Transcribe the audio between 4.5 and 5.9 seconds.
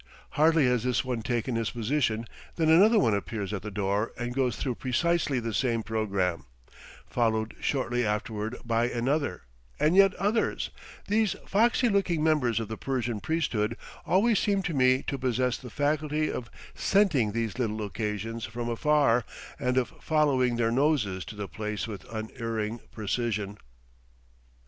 through precisely the same